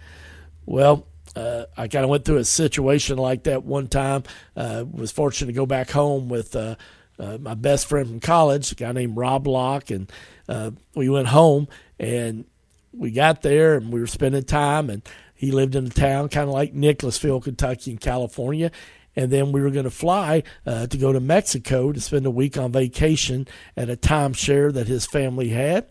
Well, 0.66 1.06
uh, 1.34 1.64
I 1.76 1.88
kind 1.88 2.04
of 2.04 2.10
went 2.10 2.24
through 2.24 2.38
a 2.38 2.44
situation 2.44 3.16
like 3.16 3.44
that 3.44 3.64
one 3.64 3.86
time. 3.86 4.24
Uh, 4.56 4.84
was 4.90 5.12
fortunate 5.12 5.46
to 5.46 5.52
go 5.52 5.66
back 5.66 5.90
home 5.90 6.28
with 6.28 6.54
uh, 6.56 6.76
uh, 7.18 7.38
my 7.38 7.54
best 7.54 7.86
friend 7.86 8.08
from 8.08 8.20
college, 8.20 8.72
a 8.72 8.74
guy 8.74 8.92
named 8.92 9.16
Rob 9.16 9.46
Locke, 9.46 9.90
and 9.90 10.10
uh, 10.48 10.72
we 10.94 11.08
went 11.08 11.28
home 11.28 11.68
and 11.98 12.44
we 12.92 13.10
got 13.10 13.42
there 13.42 13.76
and 13.76 13.92
we 13.92 14.00
were 14.00 14.06
spending 14.06 14.42
time 14.42 14.90
and 14.90 15.02
he 15.40 15.52
lived 15.52 15.74
in 15.74 15.86
a 15.86 15.88
town 15.88 16.28
kind 16.28 16.48
of 16.48 16.52
like 16.52 16.74
Nicholasville, 16.74 17.40
Kentucky, 17.40 17.92
in 17.92 17.96
California. 17.96 18.70
And 19.16 19.30
then 19.30 19.52
we 19.52 19.62
were 19.62 19.70
going 19.70 19.84
to 19.84 19.90
fly 19.90 20.42
uh, 20.66 20.86
to 20.86 20.98
go 20.98 21.14
to 21.14 21.18
Mexico 21.18 21.92
to 21.92 21.98
spend 21.98 22.26
a 22.26 22.30
week 22.30 22.58
on 22.58 22.72
vacation 22.72 23.48
at 23.74 23.88
a 23.88 23.96
timeshare 23.96 24.70
that 24.70 24.86
his 24.86 25.06
family 25.06 25.48
had. 25.48 25.86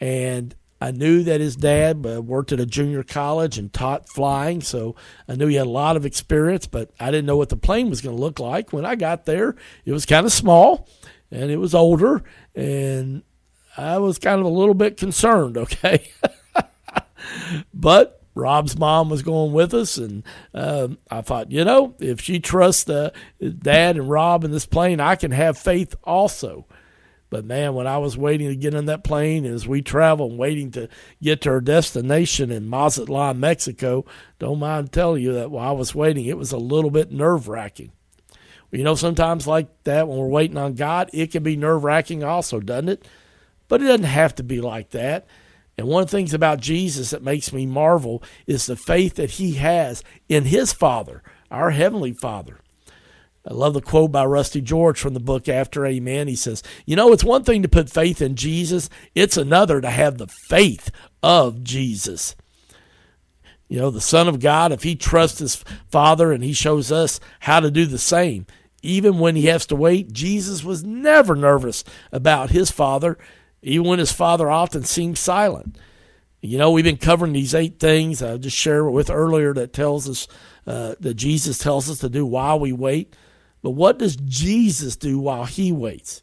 And 0.00 0.54
I 0.80 0.90
knew 0.92 1.22
that 1.24 1.38
his 1.38 1.54
dad 1.54 2.06
uh, 2.06 2.22
worked 2.22 2.50
at 2.50 2.60
a 2.60 2.64
junior 2.64 3.02
college 3.02 3.58
and 3.58 3.70
taught 3.70 4.08
flying, 4.08 4.62
so 4.62 4.96
I 5.28 5.34
knew 5.34 5.48
he 5.48 5.56
had 5.56 5.66
a 5.66 5.70
lot 5.70 5.96
of 5.96 6.06
experience, 6.06 6.66
but 6.66 6.90
I 6.98 7.10
didn't 7.10 7.26
know 7.26 7.36
what 7.36 7.50
the 7.50 7.58
plane 7.58 7.90
was 7.90 8.00
going 8.00 8.16
to 8.16 8.22
look 8.22 8.38
like. 8.38 8.72
When 8.72 8.86
I 8.86 8.94
got 8.94 9.26
there, 9.26 9.54
it 9.84 9.92
was 9.92 10.06
kind 10.06 10.24
of 10.24 10.32
small 10.32 10.88
and 11.30 11.50
it 11.50 11.58
was 11.58 11.74
older, 11.74 12.24
and 12.54 13.22
I 13.76 13.98
was 13.98 14.18
kind 14.18 14.40
of 14.40 14.46
a 14.46 14.48
little 14.48 14.72
bit 14.72 14.96
concerned, 14.96 15.58
okay? 15.58 16.10
but 17.74 18.17
Rob's 18.38 18.78
mom 18.78 19.10
was 19.10 19.22
going 19.22 19.52
with 19.52 19.74
us, 19.74 19.98
and 19.98 20.22
um, 20.54 20.98
I 21.10 21.20
thought, 21.20 21.50
you 21.50 21.64
know, 21.64 21.94
if 21.98 22.20
she 22.20 22.40
trusts 22.40 22.88
uh, 22.88 23.10
Dad 23.40 23.96
and 23.96 24.08
Rob 24.08 24.44
in 24.44 24.52
this 24.52 24.66
plane, 24.66 25.00
I 25.00 25.16
can 25.16 25.32
have 25.32 25.58
faith 25.58 25.94
also. 26.04 26.66
But 27.30 27.44
man, 27.44 27.74
when 27.74 27.86
I 27.86 27.98
was 27.98 28.16
waiting 28.16 28.48
to 28.48 28.56
get 28.56 28.72
in 28.72 28.86
that 28.86 29.04
plane 29.04 29.44
as 29.44 29.68
we 29.68 29.82
travel 29.82 30.30
and 30.30 30.38
waiting 30.38 30.70
to 30.72 30.88
get 31.22 31.42
to 31.42 31.50
our 31.50 31.60
destination 31.60 32.50
in 32.50 32.70
Mazatlan, 32.70 33.38
Mexico, 33.38 34.06
don't 34.38 34.58
mind 34.58 34.92
telling 34.92 35.22
you 35.22 35.34
that 35.34 35.50
while 35.50 35.68
I 35.68 35.72
was 35.72 35.94
waiting, 35.94 36.24
it 36.24 36.38
was 36.38 36.52
a 36.52 36.58
little 36.58 36.90
bit 36.90 37.12
nerve 37.12 37.48
wracking. 37.48 37.92
You 38.70 38.84
know, 38.84 38.94
sometimes 38.94 39.46
like 39.46 39.68
that 39.84 40.08
when 40.08 40.18
we're 40.18 40.26
waiting 40.26 40.56
on 40.56 40.74
God, 40.74 41.10
it 41.12 41.32
can 41.32 41.42
be 41.42 41.56
nerve 41.56 41.84
wracking 41.84 42.24
also, 42.24 42.60
doesn't 42.60 42.88
it? 42.88 43.08
But 43.66 43.82
it 43.82 43.86
doesn't 43.86 44.04
have 44.04 44.34
to 44.36 44.42
be 44.42 44.60
like 44.60 44.90
that. 44.90 45.26
And 45.78 45.86
one 45.86 46.02
of 46.02 46.10
the 46.10 46.16
things 46.16 46.34
about 46.34 46.60
Jesus 46.60 47.10
that 47.10 47.22
makes 47.22 47.52
me 47.52 47.64
marvel 47.64 48.20
is 48.48 48.66
the 48.66 48.76
faith 48.76 49.14
that 49.14 49.30
he 49.32 49.54
has 49.54 50.02
in 50.28 50.46
his 50.46 50.72
Father, 50.72 51.22
our 51.52 51.70
Heavenly 51.70 52.12
Father. 52.12 52.58
I 53.46 53.54
love 53.54 53.74
the 53.74 53.80
quote 53.80 54.10
by 54.10 54.24
Rusty 54.26 54.60
George 54.60 54.98
from 54.98 55.14
the 55.14 55.20
book 55.20 55.48
After 55.48 55.86
Amen. 55.86 56.26
He 56.26 56.34
says, 56.34 56.64
You 56.84 56.96
know, 56.96 57.12
it's 57.12 57.22
one 57.22 57.44
thing 57.44 57.62
to 57.62 57.68
put 57.68 57.88
faith 57.88 58.20
in 58.20 58.34
Jesus, 58.34 58.90
it's 59.14 59.36
another 59.36 59.80
to 59.80 59.88
have 59.88 60.18
the 60.18 60.26
faith 60.26 60.90
of 61.22 61.62
Jesus. 61.62 62.34
You 63.68 63.78
know, 63.78 63.90
the 63.90 64.00
Son 64.00 64.28
of 64.28 64.40
God, 64.40 64.72
if 64.72 64.82
he 64.82 64.96
trusts 64.96 65.38
his 65.38 65.56
Father 65.90 66.32
and 66.32 66.42
he 66.42 66.52
shows 66.52 66.90
us 66.90 67.20
how 67.40 67.60
to 67.60 67.70
do 67.70 67.86
the 67.86 67.98
same, 67.98 68.46
even 68.82 69.18
when 69.18 69.36
he 69.36 69.46
has 69.46 69.66
to 69.66 69.76
wait, 69.76 70.12
Jesus 70.12 70.64
was 70.64 70.82
never 70.82 71.36
nervous 71.36 71.84
about 72.10 72.50
his 72.50 72.70
Father, 72.70 73.18
even 73.62 73.86
when 73.86 73.98
his 73.98 74.12
Father 74.12 74.50
often 74.50 74.84
seemed 74.84 75.18
silent. 75.18 75.76
You 76.40 76.58
know, 76.58 76.70
we've 76.70 76.84
been 76.84 76.96
covering 76.96 77.32
these 77.32 77.54
eight 77.54 77.80
things 77.80 78.22
I 78.22 78.36
just 78.36 78.56
shared 78.56 78.90
with 78.92 79.10
earlier 79.10 79.52
that 79.54 79.72
tells 79.72 80.08
us 80.08 80.28
uh, 80.66 80.94
that 81.00 81.14
Jesus 81.14 81.58
tells 81.58 81.90
us 81.90 81.98
to 81.98 82.08
do 82.08 82.24
while 82.24 82.60
we 82.60 82.72
wait. 82.72 83.16
But 83.62 83.70
what 83.70 83.98
does 83.98 84.16
Jesus 84.16 84.96
do 84.96 85.18
while 85.18 85.44
he 85.44 85.72
waits? 85.72 86.22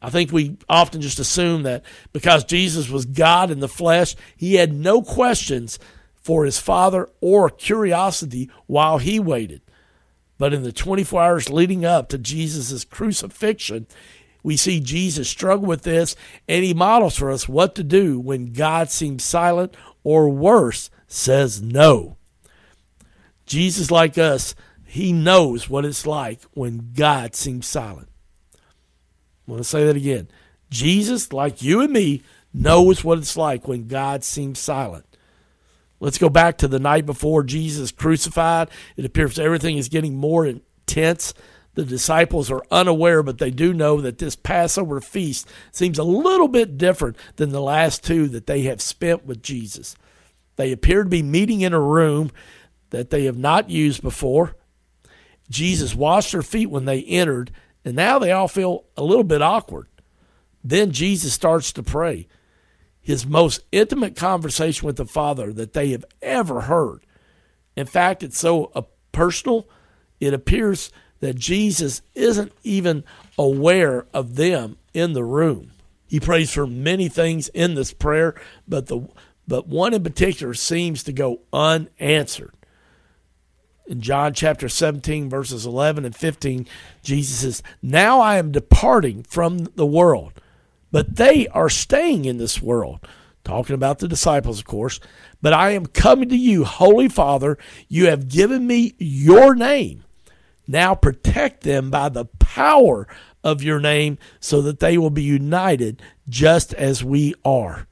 I 0.00 0.10
think 0.10 0.32
we 0.32 0.56
often 0.68 1.00
just 1.00 1.18
assume 1.18 1.62
that 1.64 1.84
because 2.12 2.44
Jesus 2.44 2.88
was 2.88 3.04
God 3.04 3.50
in 3.50 3.60
the 3.60 3.68
flesh, 3.68 4.16
he 4.36 4.54
had 4.54 4.72
no 4.72 5.02
questions 5.02 5.78
for 6.14 6.44
his 6.44 6.58
Father 6.58 7.08
or 7.20 7.50
curiosity 7.50 8.50
while 8.66 8.98
he 8.98 9.18
waited. 9.18 9.62
But 10.36 10.54
in 10.54 10.62
the 10.62 10.72
24 10.72 11.22
hours 11.22 11.50
leading 11.50 11.84
up 11.84 12.08
to 12.08 12.18
Jesus' 12.18 12.84
crucifixion, 12.84 13.86
we 14.42 14.56
see 14.56 14.80
Jesus 14.80 15.28
struggle 15.28 15.66
with 15.66 15.82
this, 15.82 16.16
and 16.48 16.64
he 16.64 16.74
models 16.74 17.16
for 17.16 17.30
us 17.30 17.48
what 17.48 17.74
to 17.74 17.82
do 17.82 18.18
when 18.20 18.52
God 18.52 18.90
seems 18.90 19.24
silent 19.24 19.76
or 20.04 20.28
worse, 20.28 20.90
says 21.06 21.60
no. 21.60 22.16
Jesus, 23.46 23.90
like 23.90 24.16
us, 24.18 24.54
he 24.86 25.12
knows 25.12 25.68
what 25.68 25.84
it's 25.84 26.06
like 26.06 26.40
when 26.54 26.92
God 26.94 27.34
seems 27.34 27.66
silent. 27.66 28.08
I 28.54 29.50
want 29.50 29.62
to 29.62 29.68
say 29.68 29.86
that 29.86 29.96
again. 29.96 30.28
Jesus, 30.70 31.32
like 31.32 31.62
you 31.62 31.80
and 31.80 31.92
me, 31.92 32.22
knows 32.52 33.02
what 33.02 33.18
it's 33.18 33.36
like 33.36 33.66
when 33.66 33.88
God 33.88 34.24
seems 34.24 34.58
silent. 34.58 35.04
Let's 36.00 36.18
go 36.18 36.28
back 36.28 36.58
to 36.58 36.68
the 36.68 36.78
night 36.78 37.06
before 37.06 37.42
Jesus 37.42 37.90
crucified. 37.90 38.68
It 38.96 39.04
appears 39.04 39.38
everything 39.38 39.78
is 39.78 39.88
getting 39.88 40.16
more 40.16 40.46
intense. 40.46 41.34
The 41.78 41.84
disciples 41.84 42.50
are 42.50 42.64
unaware, 42.72 43.22
but 43.22 43.38
they 43.38 43.52
do 43.52 43.72
know 43.72 44.00
that 44.00 44.18
this 44.18 44.34
Passover 44.34 45.00
feast 45.00 45.46
seems 45.70 45.96
a 45.96 46.02
little 46.02 46.48
bit 46.48 46.76
different 46.76 47.16
than 47.36 47.50
the 47.50 47.60
last 47.60 48.02
two 48.02 48.26
that 48.30 48.48
they 48.48 48.62
have 48.62 48.82
spent 48.82 49.24
with 49.24 49.44
Jesus. 49.44 49.94
They 50.56 50.72
appear 50.72 51.04
to 51.04 51.08
be 51.08 51.22
meeting 51.22 51.60
in 51.60 51.72
a 51.72 51.80
room 51.80 52.32
that 52.90 53.10
they 53.10 53.26
have 53.26 53.38
not 53.38 53.70
used 53.70 54.02
before. 54.02 54.56
Jesus 55.50 55.94
washed 55.94 56.32
their 56.32 56.42
feet 56.42 56.66
when 56.66 56.84
they 56.84 57.04
entered, 57.04 57.52
and 57.84 57.94
now 57.94 58.18
they 58.18 58.32
all 58.32 58.48
feel 58.48 58.82
a 58.96 59.04
little 59.04 59.22
bit 59.22 59.40
awkward. 59.40 59.86
Then 60.64 60.90
Jesus 60.90 61.32
starts 61.32 61.72
to 61.74 61.84
pray, 61.84 62.26
his 63.00 63.24
most 63.24 63.60
intimate 63.70 64.16
conversation 64.16 64.84
with 64.84 64.96
the 64.96 65.06
Father 65.06 65.52
that 65.52 65.74
they 65.74 65.90
have 65.90 66.04
ever 66.22 66.62
heard. 66.62 67.06
In 67.76 67.86
fact, 67.86 68.24
it's 68.24 68.40
so 68.40 68.88
personal, 69.12 69.68
it 70.18 70.34
appears 70.34 70.90
that 71.20 71.36
Jesus 71.36 72.02
isn't 72.14 72.52
even 72.62 73.04
aware 73.38 74.06
of 74.12 74.36
them 74.36 74.76
in 74.94 75.12
the 75.12 75.24
room. 75.24 75.72
He 76.06 76.20
prays 76.20 76.52
for 76.52 76.66
many 76.66 77.08
things 77.08 77.48
in 77.48 77.74
this 77.74 77.92
prayer, 77.92 78.34
but 78.66 78.86
the 78.86 79.08
but 79.46 79.66
one 79.66 79.94
in 79.94 80.04
particular 80.04 80.52
seems 80.52 81.02
to 81.04 81.12
go 81.12 81.40
unanswered 81.54 82.52
in 83.88 84.02
John 84.02 84.34
chapter 84.34 84.68
17, 84.68 85.30
verses 85.30 85.64
11 85.64 86.04
and 86.04 86.14
15, 86.14 86.66
Jesus 87.02 87.40
says, 87.40 87.62
Now 87.82 88.20
I 88.20 88.36
am 88.36 88.52
departing 88.52 89.22
from 89.22 89.58
the 89.74 89.86
world, 89.86 90.34
but 90.92 91.16
they 91.16 91.48
are 91.48 91.70
staying 91.70 92.26
in 92.26 92.38
this 92.38 92.60
world. 92.62 93.00
Talking 93.44 93.74
about 93.74 93.98
the 93.98 94.08
disciples, 94.08 94.58
of 94.58 94.66
course. 94.66 95.00
But 95.40 95.54
I 95.54 95.70
am 95.70 95.86
coming 95.86 96.28
to 96.28 96.36
you, 96.36 96.64
Holy 96.64 97.08
Father. 97.08 97.56
You 97.88 98.08
have 98.08 98.28
given 98.28 98.66
me 98.66 98.94
your 98.98 99.54
name. 99.54 100.04
Now 100.68 100.94
protect 100.94 101.62
them 101.62 101.90
by 101.90 102.10
the 102.10 102.26
power 102.26 103.08
of 103.42 103.62
your 103.62 103.80
name 103.80 104.18
so 104.38 104.60
that 104.62 104.80
they 104.80 104.98
will 104.98 105.10
be 105.10 105.22
united 105.22 106.02
just 106.28 106.74
as 106.74 107.02
we 107.02 107.34
are. 107.44 107.86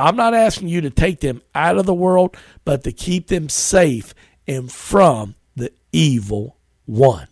I'm 0.00 0.16
not 0.16 0.34
asking 0.34 0.68
you 0.68 0.80
to 0.80 0.90
take 0.90 1.20
them 1.20 1.42
out 1.54 1.78
of 1.78 1.86
the 1.86 1.94
world, 1.94 2.36
but 2.64 2.82
to 2.84 2.92
keep 2.92 3.28
them 3.28 3.48
safe 3.48 4.14
and 4.48 4.70
from 4.70 5.36
the 5.54 5.70
evil 5.92 6.56
one. 6.86 7.28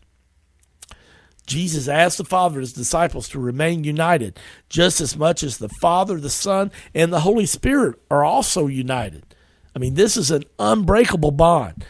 Jesus 1.49 1.89
asked 1.89 2.19
the 2.19 2.25
Father 2.25 2.59
and 2.59 2.63
his 2.63 2.73
disciples 2.73 3.29
to 3.31 3.41
remain 3.41 3.83
united 3.83 4.39
just 4.69 5.01
as 5.01 5.17
much 5.17 5.43
as 5.43 5.59
the 5.59 5.69
Father, 5.69 6.21
the 6.21 6.31
Son, 6.31 6.71
and 6.95 7.13
the 7.13 7.21
Holy 7.21 7.45
Spirit 7.45 7.99
are 8.09 8.23
also 8.23 8.69
united. 8.69 9.35
I 9.75 9.81
mean, 9.81 9.95
this 9.95 10.17
is 10.17 10.31
an 10.31 10.45
unbreakable 10.61 11.33
bond. 11.33 11.85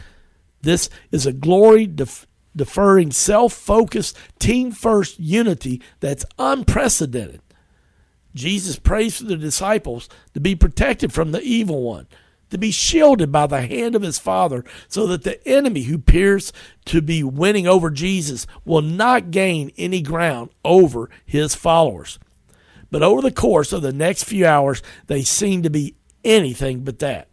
This 0.63 0.89
is 1.11 1.27
a 1.27 1.33
glory 1.33 1.85
deferring, 2.55 3.11
self 3.11 3.53
focused, 3.53 4.17
team 4.39 4.71
first 4.71 5.19
unity 5.19 5.81
that's 5.99 6.25
unprecedented. 6.37 7.41
Jesus 8.33 8.77
prays 8.77 9.17
for 9.17 9.25
the 9.25 9.35
disciples 9.35 10.07
to 10.33 10.39
be 10.39 10.55
protected 10.55 11.11
from 11.11 11.31
the 11.31 11.41
evil 11.41 11.81
one 11.81 12.07
to 12.51 12.57
be 12.57 12.69
shielded 12.69 13.31
by 13.31 13.47
the 13.47 13.61
hand 13.61 13.95
of 13.95 14.03
his 14.03 14.19
Father, 14.19 14.63
so 14.87 15.07
that 15.07 15.23
the 15.23 15.45
enemy 15.47 15.83
who 15.83 15.95
appears 15.95 16.53
to 16.85 17.01
be 17.01 17.23
winning 17.23 17.65
over 17.65 17.89
Jesus 17.89 18.45
will 18.63 18.81
not 18.81 19.31
gain 19.31 19.71
any 19.77 20.01
ground 20.01 20.51
over 20.63 21.09
his 21.25 21.55
followers. 21.55 22.19
But 22.91 23.03
over 23.03 23.21
the 23.21 23.31
course 23.31 23.73
of 23.73 23.81
the 23.81 23.93
next 23.93 24.25
few 24.25 24.45
hours, 24.45 24.83
they 25.07 25.23
seem 25.23 25.63
to 25.63 25.69
be 25.69 25.95
anything 26.23 26.81
but 26.81 26.99
that. 26.99 27.29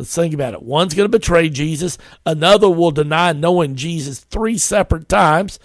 Let's 0.00 0.14
think 0.14 0.32
about 0.32 0.54
it. 0.54 0.62
One's 0.62 0.94
going 0.94 1.04
to 1.04 1.18
betray 1.18 1.50
Jesus, 1.50 1.98
another 2.24 2.70
will 2.70 2.90
deny 2.90 3.34
knowing 3.34 3.74
Jesus 3.74 4.20
three 4.20 4.56
separate 4.56 5.10
times, 5.10 5.58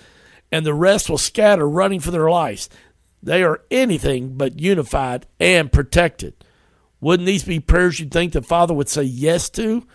and 0.52 0.66
the 0.66 0.74
rest 0.74 1.10
will 1.10 1.18
scatter 1.18 1.66
running 1.66 2.02
for 2.02 2.12
their 2.12 2.30
lives. 2.30 2.68
They 3.24 3.44
are 3.44 3.62
anything 3.72 4.36
but 4.36 4.60
unified 4.60 5.26
and 5.40 5.72
protected. 5.72 6.34
Wouldn't 7.00 7.28
these 7.28 7.46
be 7.46 7.62
prayers 7.62 7.98
you'd 7.98 8.12
think 8.12 8.34
the 8.34 8.42
Father 8.42 8.74
would 8.74 8.90
say 8.90 9.04
yes 9.04 9.50
to? 9.52 9.88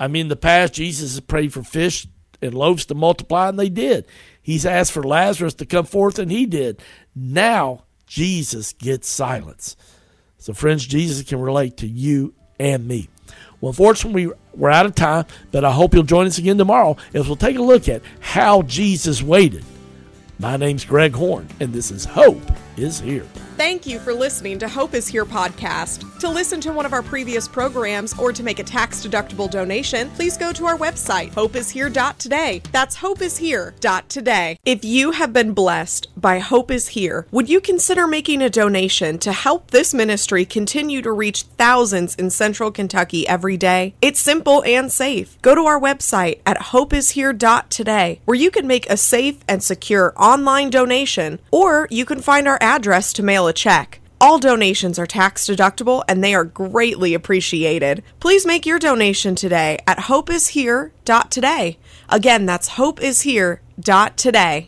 I 0.00 0.08
mean, 0.08 0.22
in 0.22 0.28
the 0.28 0.36
past, 0.36 0.72
Jesus 0.72 1.12
has 1.12 1.20
prayed 1.20 1.52
for 1.52 1.62
fish 1.62 2.06
and 2.40 2.54
loaves 2.54 2.86
to 2.86 2.94
multiply, 2.94 3.50
and 3.50 3.58
they 3.58 3.68
did. 3.68 4.06
He's 4.40 4.64
asked 4.64 4.92
for 4.92 5.02
Lazarus 5.02 5.52
to 5.56 5.66
come 5.66 5.84
forth, 5.84 6.18
and 6.18 6.30
he 6.30 6.46
did. 6.46 6.80
Now, 7.14 7.84
Jesus 8.06 8.72
gets 8.72 9.10
silence. 9.10 9.76
So, 10.38 10.54
friends, 10.54 10.86
Jesus 10.86 11.28
can 11.28 11.38
relate 11.38 11.76
to 11.76 11.86
you 11.86 12.32
and 12.58 12.88
me. 12.88 13.10
Well, 13.60 13.70
unfortunately, 13.70 14.30
we're 14.54 14.70
out 14.70 14.86
of 14.86 14.94
time, 14.94 15.26
but 15.52 15.64
I 15.64 15.72
hope 15.72 15.94
you'll 15.94 16.02
join 16.02 16.26
us 16.26 16.38
again 16.38 16.58
tomorrow 16.58 16.96
as 17.12 17.26
we'll 17.26 17.36
take 17.36 17.56
a 17.56 17.62
look 17.62 17.88
at 17.88 18.02
how 18.20 18.62
Jesus 18.62 19.22
waited. 19.22 19.64
My 20.38 20.56
name's 20.56 20.84
Greg 20.84 21.14
Horn, 21.14 21.48
and 21.60 21.72
this 21.72 21.90
is 21.90 22.04
Hope 22.04 22.42
is 22.76 23.00
Here. 23.00 23.26
Thank 23.56 23.86
you 23.86 24.00
for 24.00 24.12
listening 24.12 24.58
to 24.58 24.68
Hope 24.68 24.94
is 24.94 25.06
Here 25.06 25.24
podcast. 25.24 26.18
To 26.18 26.28
listen 26.28 26.60
to 26.62 26.72
one 26.72 26.86
of 26.86 26.92
our 26.92 27.04
previous 27.04 27.46
programs 27.46 28.18
or 28.18 28.32
to 28.32 28.42
make 28.42 28.58
a 28.58 28.64
tax 28.64 29.06
deductible 29.06 29.48
donation, 29.48 30.10
please 30.10 30.36
go 30.36 30.52
to 30.52 30.66
our 30.66 30.76
website, 30.76 31.30
hopeishere.today. 31.34 32.62
That's 32.72 32.96
hopeishere.today. 32.96 34.58
If 34.64 34.84
you 34.84 35.12
have 35.12 35.32
been 35.32 35.52
blessed 35.52 36.08
by 36.16 36.40
Hope 36.40 36.72
is 36.72 36.88
Here, 36.88 37.28
would 37.30 37.48
you 37.48 37.60
consider 37.60 38.08
making 38.08 38.42
a 38.42 38.50
donation 38.50 39.18
to 39.18 39.32
help 39.32 39.70
this 39.70 39.94
ministry 39.94 40.44
continue 40.44 41.00
to 41.02 41.12
reach 41.12 41.42
thousands 41.42 42.16
in 42.16 42.30
central 42.30 42.72
Kentucky 42.72 43.28
every 43.28 43.56
day? 43.56 43.94
It's 44.02 44.18
simple 44.18 44.64
and 44.64 44.90
safe. 44.90 45.40
Go 45.42 45.54
to 45.54 45.60
our 45.60 45.80
website 45.80 46.40
at 46.44 46.58
hopeishere.today, 46.58 48.20
where 48.24 48.34
you 48.34 48.50
can 48.50 48.66
make 48.66 48.90
a 48.90 48.96
safe 48.96 49.38
and 49.46 49.62
secure 49.62 50.12
online 50.16 50.70
donation, 50.70 51.38
or 51.52 51.86
you 51.90 52.04
can 52.04 52.20
find 52.20 52.48
our 52.48 52.58
address 52.60 53.12
to 53.12 53.22
mail 53.44 53.48
a 53.48 53.52
check. 53.52 54.00
All 54.20 54.38
donations 54.38 54.98
are 54.98 55.06
tax 55.06 55.46
deductible 55.46 56.02
and 56.08 56.24
they 56.24 56.34
are 56.34 56.44
greatly 56.44 57.12
appreciated. 57.14 58.02
Please 58.20 58.46
make 58.46 58.64
your 58.64 58.78
donation 58.78 59.34
today 59.34 59.78
at 59.86 59.98
hopeishere.today. 60.08 61.78
Again, 62.08 62.46
that's 62.46 62.70
hopeishere.today. 62.70 64.62